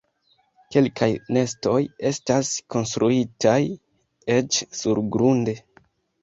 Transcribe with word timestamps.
Kelkaj 0.75 1.09
nestoj 1.37 1.81
estas 2.11 2.49
konstruitaj 2.77 3.59
eĉ 4.39 4.59
surgrunde. 4.81 5.57